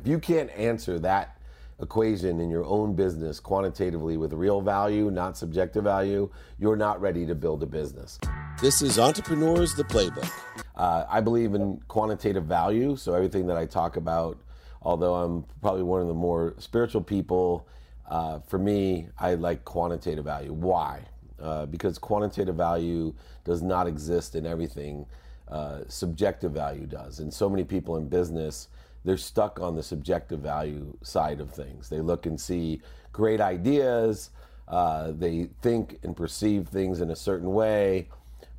[0.00, 1.36] If you can't answer that
[1.78, 7.26] equation in your own business quantitatively with real value, not subjective value, you're not ready
[7.26, 8.18] to build a business.
[8.62, 10.32] This is Entrepreneurs the Playbook.
[10.74, 14.38] Uh, I believe in quantitative value, so everything that I talk about,
[14.80, 17.68] although I'm probably one of the more spiritual people,
[18.08, 20.54] uh, for me, I like quantitative value.
[20.54, 21.02] Why?
[21.38, 23.12] Uh, because quantitative value
[23.44, 25.04] does not exist in everything.
[25.46, 27.18] Uh, subjective value does.
[27.18, 28.68] And so many people in business,
[29.04, 31.88] they're stuck on the subjective value side of things.
[31.88, 32.82] They look and see
[33.12, 34.30] great ideas,
[34.68, 38.08] uh, they think and perceive things in a certain way.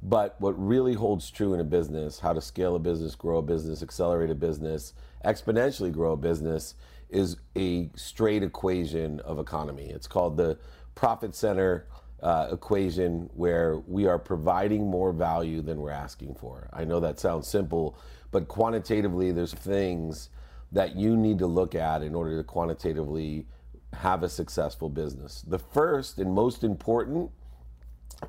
[0.03, 3.41] But what really holds true in a business, how to scale a business, grow a
[3.41, 6.75] business, accelerate a business, exponentially grow a business,
[7.09, 9.85] is a straight equation of economy.
[9.85, 10.57] It's called the
[10.95, 11.85] profit center
[12.21, 16.69] uh, equation where we are providing more value than we're asking for.
[16.71, 17.97] I know that sounds simple,
[18.31, 20.29] but quantitatively, there's things
[20.71, 23.45] that you need to look at in order to quantitatively
[23.93, 25.43] have a successful business.
[25.47, 27.31] The first and most important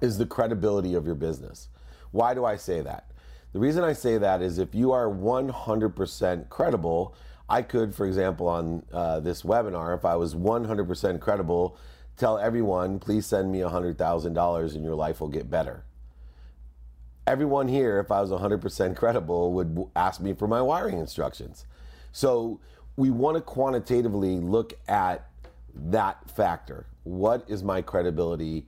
[0.00, 1.68] is the credibility of your business.
[2.10, 3.10] Why do I say that?
[3.52, 7.14] The reason I say that is if you are 100% credible,
[7.48, 11.76] I could, for example, on uh, this webinar, if I was 100% credible,
[12.16, 15.84] tell everyone, please send me $100,000 and your life will get better.
[17.26, 21.66] Everyone here, if I was 100% credible, would ask me for my wiring instructions.
[22.10, 22.60] So
[22.96, 25.28] we want to quantitatively look at
[25.74, 26.86] that factor.
[27.04, 28.66] What is my credibility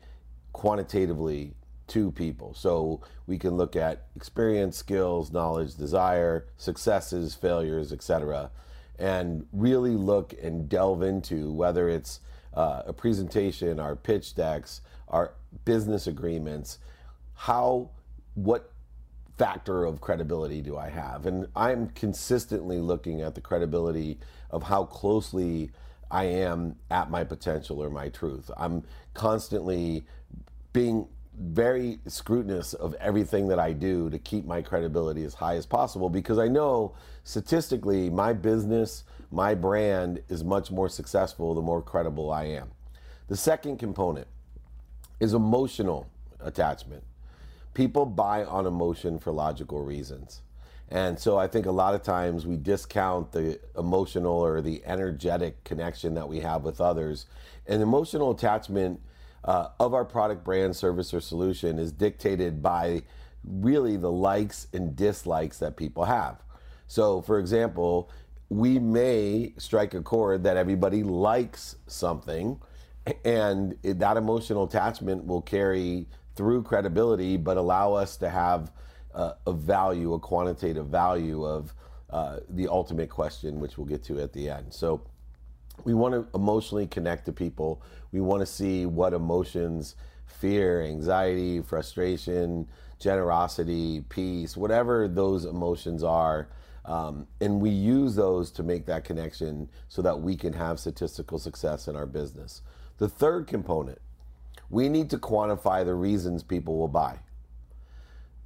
[0.53, 1.55] quantitatively
[1.89, 2.55] to people?
[2.55, 8.51] So we can look at experience, skills, knowledge, desire, successes, failures, etc.,
[8.99, 12.21] and really look and delve into whether it's
[12.55, 16.79] uh, a presentation, our pitch decks, our business agreements,
[17.35, 17.91] how,
[18.35, 18.73] what
[19.37, 21.27] factor of credibility do I have?
[21.27, 24.19] And I'm consistently looking at the credibility
[24.51, 25.71] of how closely
[26.11, 28.51] I am at my potential or my truth.
[28.57, 28.85] I'm
[29.15, 30.05] constantly
[30.73, 35.67] being very scrutinous of everything that I do to keep my credibility as high as
[35.67, 41.83] possible because I know statistically my business my brand is much more successful the more
[41.83, 42.71] credible I am.
[43.27, 44.29] The second component
[45.19, 46.09] is emotional
[46.41, 47.03] attachment.
[47.73, 50.43] People buy on emotion for logical reasons.
[50.89, 55.65] And so I think a lot of times we discount the emotional or the energetic
[55.65, 57.27] connection that we have with others.
[57.67, 59.01] And emotional attachment
[59.45, 63.03] uh, of our product, brand, service, or solution is dictated by
[63.45, 66.43] really the likes and dislikes that people have.
[66.87, 68.11] So, for example,
[68.49, 72.61] we may strike a chord that everybody likes something
[73.25, 76.07] and that emotional attachment will carry
[76.37, 78.73] through credibility but allow us to have
[79.15, 81.75] uh, a value a quantitative value of
[82.11, 85.03] uh, the ultimate question which we'll get to at the end so
[85.83, 89.97] we want to emotionally connect to people we want to see what emotions
[90.27, 92.67] fear anxiety frustration
[92.99, 96.49] generosity peace whatever those emotions are
[96.85, 101.39] um, and we use those to make that connection so that we can have statistical
[101.39, 102.63] success in our business.
[102.99, 103.99] The third component,
[104.69, 107.21] we need to quantify the reasons people will buy.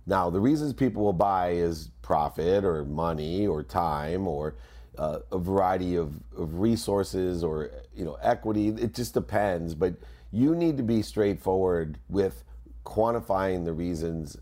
[0.06, 4.55] Now, the reasons people will buy is profit or money or time or
[4.98, 8.69] uh, a variety of, of resources or you know equity.
[8.69, 9.94] It just depends, but
[10.32, 12.44] you need to be straightforward with
[12.84, 14.37] quantifying the reasons,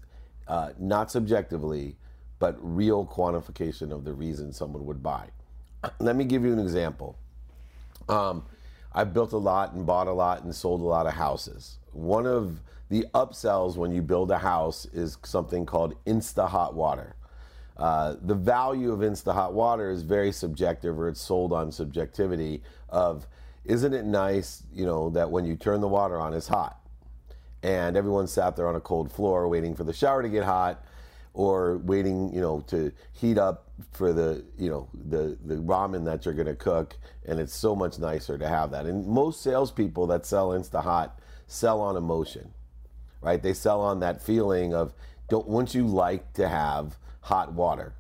[0.49, 1.97] uh, not subjectively,
[2.39, 5.29] but real quantification of the reason someone would buy.
[6.01, 7.17] Let me give you an example.
[8.09, 8.45] Um,
[8.93, 11.79] I've built a lot and bought a lot and sold a lot of houses.
[11.93, 17.17] One of the upsells when you build a house is something called Insta Hot Water.
[17.77, 22.63] Uh, the value of Insta Hot Water is very subjective, or it's sold on subjectivity
[22.89, 23.27] of,
[23.65, 26.81] isn't it nice, you know, that when you turn the water on, it's hot,
[27.63, 30.85] and everyone sat there on a cold floor waiting for the shower to get hot,
[31.35, 36.25] or waiting, you know, to heat up for the, you know, the, the ramen that
[36.25, 36.97] you're going to cook.
[37.27, 38.87] And it's so much nicer to have that.
[38.87, 42.55] And most salespeople that sell Insta Hot sell on emotion,
[43.21, 43.43] right?
[43.43, 44.95] They sell on that feeling of,
[45.29, 46.97] don't, wouldn't you like to have
[47.27, 47.95] hot water?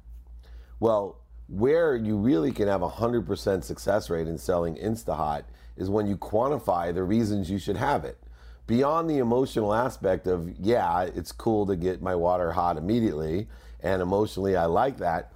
[0.81, 5.44] Well, where you really can have a 100% success rate in selling Insta Hot
[5.76, 8.19] is when you quantify the reasons you should have it
[8.67, 13.49] beyond the emotional aspect of, yeah, it's cool to get my water hot immediately,
[13.81, 15.32] and emotionally, I like that.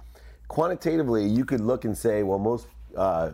[0.47, 3.31] Quantitatively, you could look and say, well, most uh,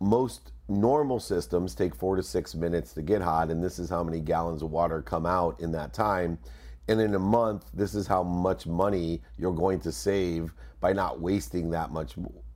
[0.00, 4.02] most normal systems take four to six minutes to get hot, and this is how
[4.02, 6.38] many gallons of water come out in that time.
[6.88, 11.20] And in a month, this is how much money you're going to save by not
[11.20, 12.14] wasting that much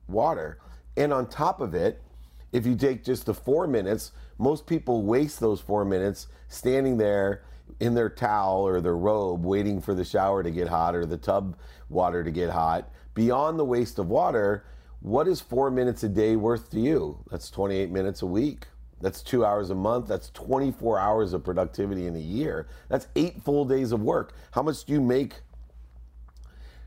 [0.08, 0.58] water.
[0.96, 2.02] And on top of it,
[2.52, 7.43] if you take just the four minutes, most people waste those four minutes standing there
[7.81, 11.17] in their towel or their robe waiting for the shower to get hot or the
[11.17, 11.56] tub
[11.88, 12.90] water to get hot.
[13.14, 14.64] Beyond the waste of water,
[15.00, 17.23] what is four minutes a day worth to you?
[17.31, 18.67] That's 28 minutes a week.
[19.01, 20.09] That's two hours a month.
[20.09, 22.67] That's 24 hours of productivity in a year.
[22.89, 24.33] That's eight full days of work.
[24.53, 25.41] How much do you make?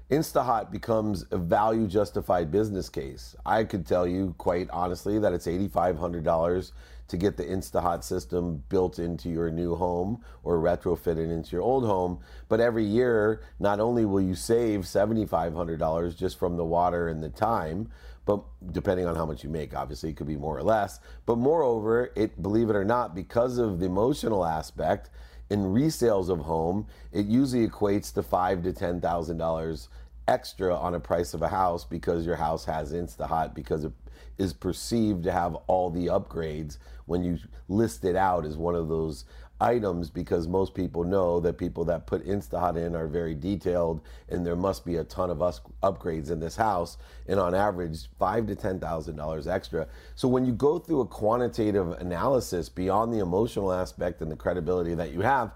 [0.09, 3.35] InstaHot becomes a value justified business case.
[3.45, 6.71] I could tell you quite honestly that it's $8,500
[7.09, 11.85] to get the InstaHot system built into your new home or retrofitted into your old
[11.85, 12.19] home.
[12.47, 17.29] But every year, not only will you save $7,500 just from the water and the
[17.29, 17.91] time,
[18.25, 20.99] but depending on how much you make, obviously, it could be more or less.
[21.27, 25.09] But moreover, it believe it or not, because of the emotional aspect
[25.49, 29.89] in resales of home, it usually equates to five to ten thousand dollars
[30.27, 33.91] extra on a price of a house because your house has InstaHot because it
[34.37, 37.37] is perceived to have all the upgrades when you
[37.67, 39.25] list it out as one of those
[39.61, 44.45] items because most people know that people that put InstaHot in are very detailed and
[44.45, 46.97] there must be a ton of us upgrades in this house
[47.27, 49.87] and on average five to ten thousand dollars extra.
[50.15, 54.95] So when you go through a quantitative analysis beyond the emotional aspect and the credibility
[54.95, 55.51] that you have,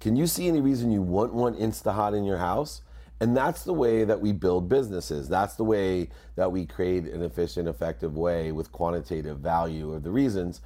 [0.00, 2.82] can you see any reason you wouldn't want InstaHot in your house?
[3.20, 5.28] And that's the way that we build businesses.
[5.28, 10.10] That's the way that we create an efficient, effective way with quantitative value of the
[10.10, 10.60] reasons.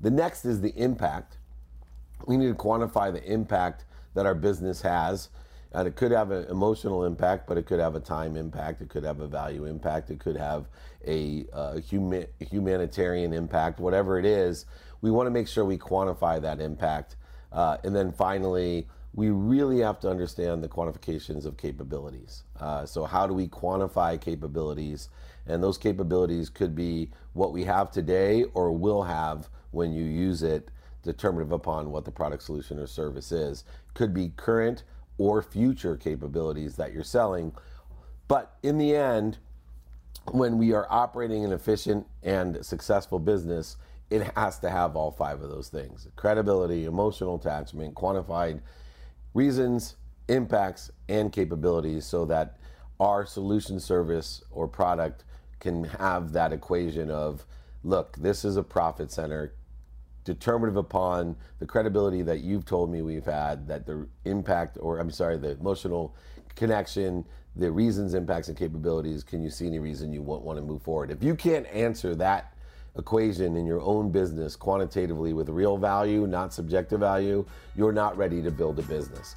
[0.00, 1.38] The next is the impact
[2.26, 3.84] we need to quantify the impact
[4.14, 5.28] that our business has.
[5.72, 8.80] And it could have an emotional impact, but it could have a time impact.
[8.80, 10.10] It could have a value impact.
[10.10, 10.66] It could have
[11.04, 13.80] a, uh, huma- humanitarian impact.
[13.80, 14.66] Whatever it is,
[15.00, 17.16] we want to make sure we quantify that impact.
[17.50, 22.44] Uh, and then finally, we really have to understand the quantifications of capabilities.
[22.58, 25.08] Uh, so, how do we quantify capabilities?
[25.46, 30.42] And those capabilities could be what we have today or will have when you use
[30.42, 30.70] it
[31.04, 33.64] determinative upon what the product solution or service is.
[33.94, 34.82] Could be current
[35.18, 37.52] or future capabilities that you're selling.
[38.26, 39.38] But in the end,
[40.32, 43.76] when we are operating an efficient and successful business,
[44.10, 48.60] it has to have all five of those things credibility, emotional attachment, quantified
[49.34, 49.96] reasons,
[50.28, 52.56] impacts, and capabilities so that
[53.00, 55.24] our solution service or product
[55.60, 57.44] can have that equation of
[57.82, 59.52] look, this is a profit center
[60.24, 65.10] determinative upon the credibility that you've told me we've had, that the impact, or I'm
[65.10, 66.14] sorry, the emotional
[66.56, 67.24] connection,
[67.56, 70.82] the reasons, impacts, and capabilities, can you see any reason you won't want to move
[70.82, 71.10] forward?
[71.10, 72.54] If you can't answer that
[72.96, 77.44] equation in your own business quantitatively with real value, not subjective value,
[77.76, 79.36] you're not ready to build a business.